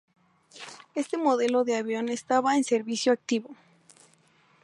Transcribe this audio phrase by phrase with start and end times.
[0.95, 3.55] Este modelo de avión estaba en servicio activo.